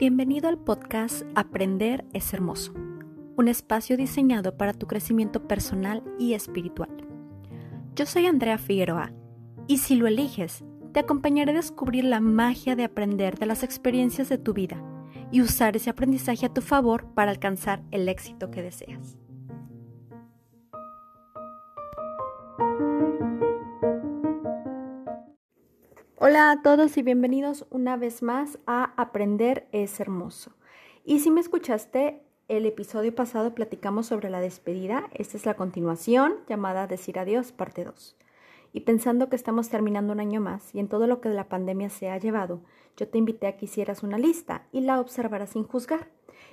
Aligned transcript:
Bienvenido 0.00 0.48
al 0.48 0.56
podcast 0.56 1.24
Aprender 1.34 2.06
es 2.14 2.32
Hermoso, 2.32 2.72
un 3.36 3.48
espacio 3.48 3.98
diseñado 3.98 4.56
para 4.56 4.72
tu 4.72 4.86
crecimiento 4.86 5.46
personal 5.46 6.02
y 6.18 6.32
espiritual. 6.32 6.88
Yo 7.94 8.06
soy 8.06 8.24
Andrea 8.24 8.56
Figueroa 8.56 9.12
y 9.66 9.76
si 9.76 9.96
lo 9.96 10.06
eliges, 10.06 10.64
te 10.94 11.00
acompañaré 11.00 11.50
a 11.52 11.56
descubrir 11.56 12.04
la 12.04 12.20
magia 12.20 12.76
de 12.76 12.84
aprender 12.84 13.38
de 13.38 13.44
las 13.44 13.62
experiencias 13.62 14.30
de 14.30 14.38
tu 14.38 14.54
vida 14.54 14.82
y 15.30 15.42
usar 15.42 15.76
ese 15.76 15.90
aprendizaje 15.90 16.46
a 16.46 16.54
tu 16.54 16.62
favor 16.62 17.12
para 17.12 17.30
alcanzar 17.30 17.82
el 17.90 18.08
éxito 18.08 18.50
que 18.50 18.62
deseas. 18.62 19.18
Hola 26.22 26.50
a 26.50 26.60
todos 26.60 26.98
y 26.98 27.02
bienvenidos 27.02 27.64
una 27.70 27.96
vez 27.96 28.22
más 28.22 28.58
a 28.66 28.92
Aprender 29.00 29.66
es 29.72 30.00
Hermoso. 30.00 30.52
Y 31.02 31.20
si 31.20 31.30
me 31.30 31.40
escuchaste, 31.40 32.20
el 32.48 32.66
episodio 32.66 33.14
pasado 33.14 33.54
platicamos 33.54 34.08
sobre 34.08 34.28
la 34.28 34.42
despedida. 34.42 35.08
Esta 35.14 35.38
es 35.38 35.46
la 35.46 35.54
continuación 35.54 36.34
llamada 36.46 36.86
Decir 36.86 37.18
Adiós, 37.18 37.52
parte 37.52 37.84
2. 37.84 38.18
Y 38.74 38.80
pensando 38.80 39.30
que 39.30 39.36
estamos 39.36 39.70
terminando 39.70 40.12
un 40.12 40.20
año 40.20 40.42
más 40.42 40.74
y 40.74 40.80
en 40.80 40.88
todo 40.88 41.06
lo 41.06 41.22
que 41.22 41.30
la 41.30 41.48
pandemia 41.48 41.88
se 41.88 42.10
ha 42.10 42.18
llevado, 42.18 42.60
yo 42.98 43.08
te 43.08 43.16
invité 43.16 43.46
a 43.46 43.56
que 43.56 43.64
hicieras 43.64 44.02
una 44.02 44.18
lista 44.18 44.66
y 44.72 44.82
la 44.82 45.00
observaras 45.00 45.48
sin 45.48 45.64
juzgar. 45.64 46.10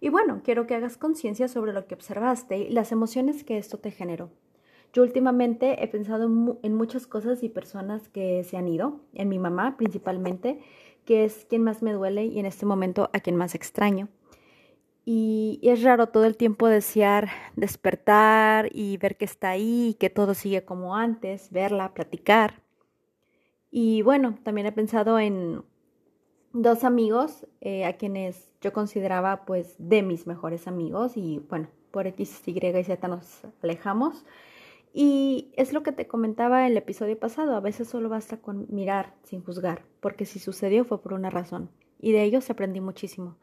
Y 0.00 0.08
bueno, 0.08 0.40
quiero 0.42 0.66
que 0.66 0.74
hagas 0.74 0.96
conciencia 0.96 1.48
sobre 1.48 1.74
lo 1.74 1.86
que 1.86 1.94
observaste 1.94 2.56
y 2.56 2.70
las 2.70 2.92
emociones 2.92 3.44
que 3.44 3.58
esto 3.58 3.76
te 3.76 3.90
generó. 3.90 4.30
Yo 4.92 5.02
últimamente 5.02 5.82
he 5.82 5.88
pensado 5.88 6.58
en 6.62 6.74
muchas 6.74 7.06
cosas 7.06 7.42
y 7.42 7.48
personas 7.48 8.08
que 8.08 8.42
se 8.44 8.56
han 8.56 8.68
ido, 8.68 9.00
en 9.14 9.28
mi 9.28 9.38
mamá 9.38 9.76
principalmente, 9.76 10.60
que 11.04 11.24
es 11.24 11.44
quien 11.48 11.62
más 11.62 11.82
me 11.82 11.92
duele 11.92 12.24
y 12.24 12.38
en 12.38 12.46
este 12.46 12.66
momento 12.66 13.10
a 13.12 13.20
quien 13.20 13.36
más 13.36 13.54
extraño. 13.54 14.08
Y, 15.04 15.58
es 15.62 15.82
raro 15.82 16.08
todo 16.08 16.24
el 16.24 16.36
tiempo 16.36 16.68
desear 16.68 17.30
despertar 17.56 18.68
y 18.72 18.96
ver 18.98 19.16
que 19.16 19.24
está 19.24 19.50
ahí, 19.50 19.96
que 19.98 20.10
todo 20.10 20.34
sigue 20.34 20.64
como 20.64 20.94
antes, 20.94 21.50
verla, 21.50 21.94
platicar. 21.94 22.62
Y 23.70 24.02
bueno, 24.02 24.38
también 24.42 24.66
he 24.66 24.72
pensado 24.72 25.18
en 25.18 25.64
dos 26.52 26.84
amigos 26.84 27.46
eh, 27.60 27.84
a 27.84 27.96
quienes 27.96 28.52
yo 28.60 28.72
consideraba 28.72 29.44
pues 29.46 29.74
de 29.78 30.02
mis 30.02 30.26
mejores 30.26 30.66
amigos 30.66 31.16
y 31.16 31.40
bueno, 31.48 31.68
por 31.90 32.06
X, 32.06 32.42
Y 32.46 32.64
y 32.64 32.84
Z 32.84 33.08
nos 33.08 33.42
alejamos. 33.62 34.24
Y 34.92 35.52
es 35.56 35.72
lo 35.72 35.82
que 35.82 35.92
te 35.92 36.06
comentaba 36.06 36.62
en 36.66 36.72
el 36.72 36.76
episodio 36.76 37.18
pasado, 37.18 37.54
a 37.54 37.60
veces 37.60 37.88
solo 37.88 38.08
basta 38.08 38.38
con 38.38 38.66
mirar 38.70 39.14
sin 39.22 39.42
juzgar, 39.42 39.84
porque 40.00 40.26
si 40.26 40.38
sucedió 40.40 40.84
fue 40.84 41.00
por 41.00 41.12
una 41.12 41.30
razón. 41.30 41.70
Y 42.00 42.12
de 42.12 42.24
ellos 42.24 42.50
aprendí 42.50 42.80
muchísimo. 42.80 43.36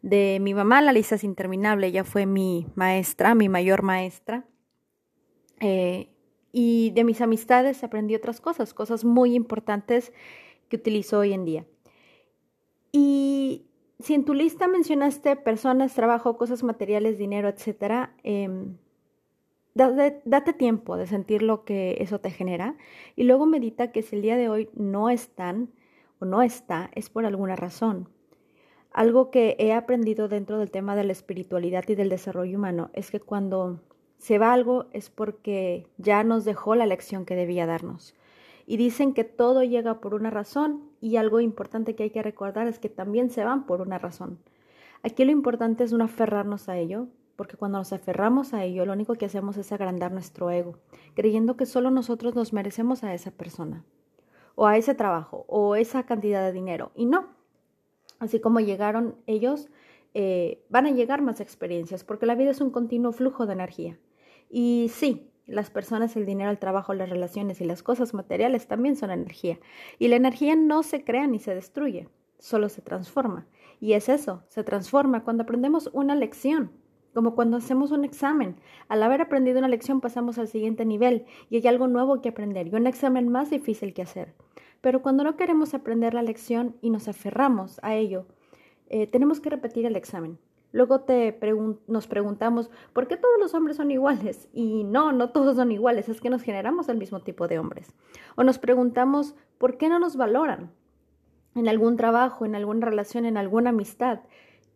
De 0.00 0.38
mi 0.40 0.54
mamá, 0.54 0.80
la 0.80 0.92
lista 0.92 1.16
es 1.16 1.24
interminable, 1.24 1.88
ella 1.88 2.04
fue 2.04 2.26
mi 2.26 2.66
maestra, 2.74 3.34
mi 3.34 3.48
mayor 3.48 3.82
maestra. 3.82 4.46
Eh, 5.60 6.10
y 6.52 6.90
de 6.90 7.04
mis 7.04 7.20
amistades 7.20 7.82
aprendí 7.82 8.14
otras 8.14 8.40
cosas, 8.40 8.72
cosas 8.72 9.04
muy 9.04 9.34
importantes 9.34 10.12
que 10.68 10.76
utilizo 10.76 11.18
hoy 11.18 11.32
en 11.32 11.44
día. 11.44 11.66
Y 12.92 13.66
si 13.98 14.14
en 14.14 14.24
tu 14.24 14.34
lista 14.34 14.68
mencionaste 14.68 15.34
personas, 15.36 15.94
trabajo, 15.94 16.36
cosas 16.36 16.62
materiales, 16.62 17.18
dinero, 17.18 17.48
etcétera, 17.48 18.14
em, 18.22 18.76
Date, 19.74 20.52
tiempo 20.52 20.96
de 20.96 21.08
sentir 21.08 21.42
lo 21.42 21.64
que 21.64 21.96
eso 21.98 22.20
te 22.20 22.30
genera 22.30 22.76
y 23.16 23.24
luego 23.24 23.44
medita 23.44 23.90
que 23.90 24.02
si 24.02 24.14
el 24.14 24.22
día 24.22 24.36
de 24.36 24.48
hoy 24.48 24.68
no 24.74 25.10
están 25.10 25.68
o 26.20 26.26
no 26.26 26.42
está, 26.42 26.90
es 26.94 27.10
por 27.10 27.26
alguna 27.26 27.56
razón. 27.56 28.08
Algo 28.92 29.32
que 29.32 29.56
he 29.58 29.72
aprendido 29.72 30.28
dentro 30.28 30.58
del 30.58 30.70
tema 30.70 30.94
de 30.94 31.02
la 31.02 31.10
espiritualidad 31.10 31.82
y 31.88 31.96
del 31.96 32.08
desarrollo 32.08 32.56
humano 32.56 32.90
es 32.92 33.10
que 33.10 33.18
cuando 33.18 33.80
se 34.16 34.38
va 34.38 34.52
algo 34.52 34.86
es 34.92 35.10
porque 35.10 35.88
ya 35.98 36.22
nos 36.22 36.44
dejó 36.44 36.76
la 36.76 36.86
lección 36.86 37.24
que 37.24 37.34
debía 37.34 37.66
darnos. 37.66 38.14
Y 38.66 38.76
dicen 38.76 39.12
que 39.12 39.24
todo 39.24 39.64
llega 39.64 40.00
por 40.00 40.14
una 40.14 40.30
razón 40.30 40.82
y 41.00 41.16
algo 41.16 41.40
importante 41.40 41.96
que 41.96 42.04
hay 42.04 42.10
que 42.10 42.22
recordar 42.22 42.68
es 42.68 42.78
que 42.78 42.88
también 42.88 43.28
se 43.28 43.42
van 43.42 43.66
por 43.66 43.80
una 43.80 43.98
razón. 43.98 44.38
Aquí 45.02 45.24
lo 45.24 45.32
importante 45.32 45.82
es 45.82 45.92
no 45.92 46.04
aferrarnos 46.04 46.68
a 46.68 46.78
ello, 46.78 47.08
porque 47.36 47.56
cuando 47.56 47.78
nos 47.78 47.92
aferramos 47.92 48.54
a 48.54 48.64
ello, 48.64 48.86
lo 48.86 48.92
único 48.92 49.14
que 49.14 49.26
hacemos 49.26 49.56
es 49.56 49.72
agrandar 49.72 50.12
nuestro 50.12 50.50
ego, 50.50 50.78
creyendo 51.14 51.56
que 51.56 51.66
solo 51.66 51.90
nosotros 51.90 52.34
nos 52.34 52.52
merecemos 52.52 53.04
a 53.04 53.14
esa 53.14 53.30
persona, 53.30 53.84
o 54.54 54.66
a 54.66 54.76
ese 54.76 54.94
trabajo, 54.94 55.44
o 55.48 55.76
esa 55.76 56.04
cantidad 56.04 56.44
de 56.44 56.52
dinero. 56.52 56.92
Y 56.94 57.06
no, 57.06 57.28
así 58.18 58.40
como 58.40 58.60
llegaron 58.60 59.16
ellos, 59.26 59.68
eh, 60.14 60.64
van 60.68 60.86
a 60.86 60.92
llegar 60.92 61.22
más 61.22 61.40
experiencias, 61.40 62.04
porque 62.04 62.26
la 62.26 62.36
vida 62.36 62.50
es 62.50 62.60
un 62.60 62.70
continuo 62.70 63.12
flujo 63.12 63.46
de 63.46 63.54
energía. 63.54 63.98
Y 64.48 64.90
sí, 64.92 65.30
las 65.46 65.70
personas, 65.70 66.16
el 66.16 66.24
dinero, 66.24 66.50
el 66.50 66.58
trabajo, 66.58 66.94
las 66.94 67.10
relaciones 67.10 67.60
y 67.60 67.64
las 67.64 67.82
cosas 67.82 68.14
materiales 68.14 68.68
también 68.68 68.96
son 68.96 69.10
energía. 69.10 69.58
Y 69.98 70.08
la 70.08 70.16
energía 70.16 70.54
no 70.54 70.82
se 70.82 71.04
crea 71.04 71.26
ni 71.26 71.40
se 71.40 71.54
destruye, 71.54 72.08
solo 72.38 72.68
se 72.68 72.80
transforma. 72.80 73.46
Y 73.80 73.94
es 73.94 74.08
eso, 74.08 74.44
se 74.48 74.62
transforma 74.62 75.24
cuando 75.24 75.42
aprendemos 75.42 75.90
una 75.92 76.14
lección 76.14 76.70
como 77.14 77.34
cuando 77.34 77.56
hacemos 77.56 77.92
un 77.92 78.04
examen. 78.04 78.56
Al 78.88 79.02
haber 79.02 79.22
aprendido 79.22 79.58
una 79.58 79.68
lección 79.68 80.00
pasamos 80.00 80.38
al 80.38 80.48
siguiente 80.48 80.84
nivel 80.84 81.24
y 81.48 81.56
hay 81.56 81.66
algo 81.68 81.86
nuevo 81.86 82.20
que 82.20 82.28
aprender 82.28 82.66
y 82.66 82.74
un 82.74 82.86
examen 82.86 83.28
más 83.28 83.50
difícil 83.50 83.94
que 83.94 84.02
hacer. 84.02 84.34
Pero 84.80 85.00
cuando 85.00 85.24
no 85.24 85.36
queremos 85.36 85.72
aprender 85.72 86.12
la 86.12 86.22
lección 86.22 86.76
y 86.82 86.90
nos 86.90 87.08
aferramos 87.08 87.80
a 87.82 87.94
ello, 87.94 88.26
eh, 88.90 89.06
tenemos 89.06 89.40
que 89.40 89.48
repetir 89.48 89.86
el 89.86 89.96
examen. 89.96 90.38
Luego 90.72 91.02
te 91.02 91.38
nos 91.86 92.08
preguntamos, 92.08 92.68
¿por 92.92 93.06
qué 93.06 93.16
todos 93.16 93.38
los 93.38 93.54
hombres 93.54 93.76
son 93.76 93.92
iguales? 93.92 94.48
Y 94.52 94.82
no, 94.82 95.12
no 95.12 95.30
todos 95.30 95.54
son 95.54 95.70
iguales, 95.70 96.08
es 96.08 96.20
que 96.20 96.30
nos 96.30 96.42
generamos 96.42 96.88
el 96.88 96.98
mismo 96.98 97.20
tipo 97.20 97.46
de 97.46 97.60
hombres. 97.60 97.94
O 98.34 98.42
nos 98.42 98.58
preguntamos, 98.58 99.36
¿por 99.56 99.78
qué 99.78 99.88
no 99.88 100.00
nos 100.00 100.16
valoran? 100.16 100.72
En 101.54 101.68
algún 101.68 101.96
trabajo, 101.96 102.44
en 102.44 102.56
alguna 102.56 102.86
relación, 102.86 103.24
en 103.24 103.36
alguna 103.36 103.70
amistad. 103.70 104.20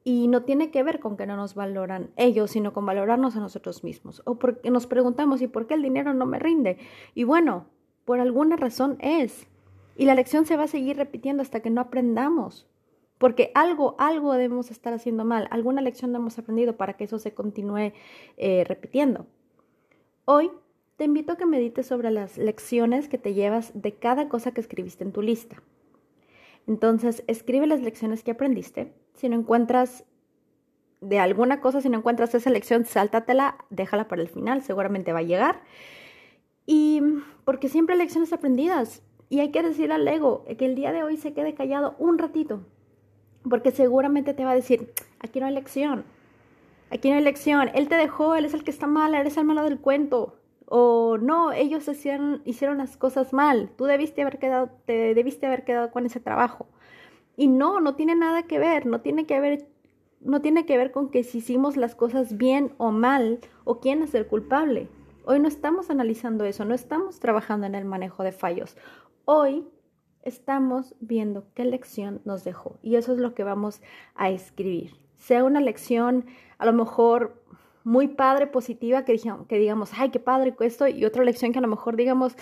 Y 0.09 0.27
no 0.27 0.43
tiene 0.43 0.71
que 0.71 0.83
ver 0.83 1.01
con 1.01 1.19
que 1.19 1.27
no 1.27 1.37
nos 1.37 1.55
valoran 1.55 2.09
ellos, 2.17 2.53
sino 2.53 2.73
con 2.73 2.87
valorarnos 2.87 3.37
a 3.37 3.41
nosotros 3.41 3.85
mismos. 3.85 4.23
O 4.25 4.37
porque 4.37 4.71
nos 4.71 4.87
preguntamos, 4.87 5.43
¿y 5.43 5.49
por 5.49 5.67
qué 5.67 5.75
el 5.75 5.83
dinero 5.83 6.15
no 6.15 6.25
me 6.25 6.39
rinde? 6.39 6.79
Y 7.15 7.25
bueno, 7.25 7.67
por 8.07 8.19
alguna 8.19 8.57
razón 8.57 8.97
es. 9.01 9.47
Y 9.99 10.07
la 10.07 10.15
lección 10.15 10.47
se 10.47 10.57
va 10.57 10.63
a 10.63 10.67
seguir 10.67 10.97
repitiendo 10.97 11.43
hasta 11.43 11.61
que 11.61 11.69
no 11.69 11.83
aprendamos. 11.83 12.67
Porque 13.19 13.53
algo, 13.55 13.97
algo 13.99 14.33
debemos 14.33 14.71
estar 14.71 14.95
haciendo 14.95 15.27
mal. 15.27 15.47
Alguna 15.51 15.83
lección 15.83 16.11
no 16.11 16.21
hemos 16.21 16.39
aprendido 16.39 16.79
para 16.79 16.95
que 16.95 17.05
eso 17.05 17.19
se 17.19 17.35
continúe 17.35 17.93
eh, 18.39 18.65
repitiendo. 18.67 19.27
Hoy 20.25 20.51
te 20.97 21.05
invito 21.05 21.33
a 21.33 21.37
que 21.37 21.45
medites 21.45 21.87
sobre 21.87 22.11
las 22.11 22.39
lecciones 22.39 23.11
que 23.11 23.19
te 23.19 23.35
llevas 23.35 23.73
de 23.75 23.93
cada 23.93 24.31
cosa 24.31 24.53
que 24.53 24.63
escribiste 24.63 25.05
en 25.05 25.13
tu 25.13 25.21
lista. 25.21 25.63
Entonces, 26.67 27.25
escribe 27.27 27.67
las 27.67 27.83
lecciones 27.83 28.25
que 28.25 28.31
aprendiste. 28.31 28.95
Si 29.19 29.29
no 29.29 29.37
encuentras 29.37 30.05
de 31.01 31.19
alguna 31.19 31.61
cosa, 31.61 31.81
si 31.81 31.89
no 31.89 31.99
encuentras 31.99 32.35
esa 32.35 32.51
lección, 32.51 32.85
sáltatela, 32.85 33.57
déjala 33.69 34.07
para 34.07 34.23
el 34.23 34.29
final, 34.29 34.63
seguramente 34.63 35.13
va 35.13 35.19
a 35.19 35.23
llegar. 35.23 35.61
Y 36.67 37.03
porque 37.45 37.69
siempre 37.69 37.95
hay 37.95 37.99
lecciones 37.99 38.33
aprendidas. 38.33 39.03
Y 39.29 39.41
hay 39.41 39.51
que 39.51 39.63
decir 39.63 39.93
al 39.93 40.07
ego 40.07 40.45
que 40.57 40.65
el 40.65 40.75
día 40.75 40.93
de 40.93 41.03
hoy 41.03 41.17
se 41.17 41.35
quede 41.35 41.55
callado 41.55 41.97
un 41.99 42.17
ratito. 42.17 42.63
Porque 43.43 43.73
seguramente 43.73 44.35
te 44.35 44.45
va 44.45 44.53
a 44.53 44.55
decir, 44.55 44.93
aquí 45.19 45.41
no 45.41 45.47
hay 45.47 45.55
lección. 45.55 46.05
Aquí 46.91 47.11
no 47.11 47.17
hay 47.17 47.23
lección. 47.23 47.71
Él 47.75 47.89
te 47.89 47.97
dejó, 47.97 48.37
él 48.37 48.45
es 48.45 48.55
el 48.55 48.65
que 48.65 48.71
está 48.71 48.87
mal, 48.87 49.15
eres 49.15 49.37
el 49.37 49.45
malo 49.45 49.65
del 49.65 49.81
cuento 49.81 50.39
o 50.71 51.17
no, 51.19 51.53
ellos 51.53 51.89
hicieron, 51.89 52.43
hicieron 52.45 52.79
las 52.79 52.97
cosas 52.97 53.33
mal, 53.33 53.71
tú 53.77 53.87
debiste 53.87 54.21
haber 54.21 54.39
quedado, 54.39 54.71
te 54.85 55.15
debiste 55.15 55.47
haber 55.47 55.65
quedado 55.65 55.91
con 55.91 56.05
ese 56.05 56.21
trabajo. 56.21 56.67
Y 57.39 57.47
no, 57.47 57.81
no 57.81 57.95
tiene 57.95 58.17
nada 58.17 58.43
que 58.43 58.59
ver, 58.59 58.85
no 58.85 59.01
tiene 59.01 59.25
que 59.25 59.39
ver, 59.39 59.69
no 60.21 60.43
tiene 60.43 60.67
que 60.67 60.77
ver 60.77 60.91
con 60.91 61.09
que 61.09 61.23
si 61.23 61.39
hicimos 61.39 61.77
las 61.77 61.95
cosas 61.95 62.37
bien 62.37 62.75
o 62.79 62.91
mal 62.91 63.39
o 63.63 63.79
quién 63.79 64.03
es 64.03 64.13
el 64.17 64.27
culpable. 64.27 64.89
Hoy 65.25 65.39
no 65.39 65.47
estamos 65.47 65.89
analizando 65.89 66.45
eso, 66.45 66.65
no 66.65 66.75
estamos 66.75 67.21
trabajando 67.21 67.69
en 67.69 67.77
el 67.77 67.85
manejo 67.85 68.25
de 68.25 68.33
fallos. 68.33 68.77
Hoy 69.25 69.69
estamos 70.23 70.97
viendo 70.99 71.47
qué 71.55 71.65
lección 71.65 72.21
nos 72.25 72.43
dejó 72.43 72.81
y 72.83 72.97
eso 72.97 73.13
es 73.13 73.21
lo 73.21 73.35
que 73.35 73.45
vamos 73.45 73.83
a 74.17 74.31
escribir. 74.31 74.97
Sea 75.17 75.45
una 75.45 75.61
lección 75.61 76.27
a 76.59 76.67
lo 76.67 76.73
mejor 76.73 77.41
muy 77.85 78.09
padre, 78.09 78.49
positiva, 78.49 79.05
que, 79.05 79.17
que 79.49 79.59
digamos, 79.59 79.93
ay, 79.97 80.11
qué 80.11 80.19
padre 80.19 80.57
esto, 80.59 80.89
y 80.89 81.05
otra 81.05 81.23
lección 81.23 81.53
que 81.53 81.61
a 81.61 81.63
lo 81.63 81.69
mejor 81.69 81.95
digamos, 81.95 82.35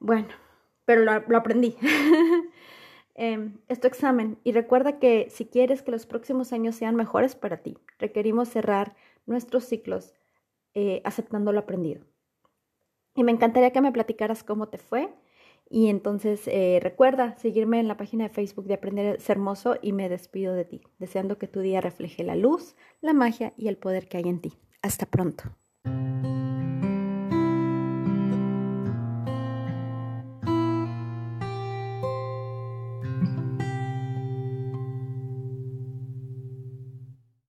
bueno, 0.00 0.26
pero 0.84 1.04
lo, 1.04 1.36
aprendí. 1.36 1.76
eh, 3.18 3.50
es 3.66 3.80
tu 3.80 3.88
examen 3.88 4.38
y 4.44 4.52
recuerda 4.52 5.00
que 5.00 5.28
si 5.28 5.44
quieres 5.44 5.82
que 5.82 5.90
los 5.90 6.06
próximos 6.06 6.52
años 6.52 6.76
sean 6.76 6.94
mejores 6.94 7.34
para 7.34 7.58
ti, 7.58 7.76
requerimos 7.98 8.48
cerrar 8.48 8.94
nuestros 9.26 9.64
ciclos 9.64 10.14
eh, 10.74 11.02
aceptando 11.04 11.52
lo 11.52 11.58
aprendido. 11.58 12.04
Y 13.16 13.24
me 13.24 13.32
encantaría 13.32 13.72
que 13.72 13.80
me 13.80 13.90
platicaras 13.90 14.44
cómo 14.44 14.68
te 14.68 14.78
fue 14.78 15.12
Y 15.68 15.88
entonces 15.88 16.46
eh, 16.46 16.78
recuerda 16.80 17.36
seguirme 17.36 17.80
en 17.80 17.88
la 17.88 17.96
página 17.96 18.28
de 18.28 18.30
Facebook 18.30 18.66
de 18.66 18.74
Aprender 18.74 19.16
es 19.16 19.28
Hermoso 19.28 19.76
y 19.82 19.92
me 19.92 20.08
despido 20.08 20.54
de 20.54 20.64
ti, 20.64 20.82
deseando 20.98 21.38
que 21.38 21.48
tu 21.48 21.58
día 21.58 21.80
refleje 21.80 22.22
la 22.22 22.36
luz, 22.36 22.76
la 23.00 23.12
magia 23.12 23.52
y 23.56 23.66
el 23.66 23.76
poder 23.76 24.08
que 24.08 24.18
hay 24.18 24.28
en 24.28 24.40
ti. 24.40 24.52
Hasta 24.80 25.06
pronto. 25.06 25.44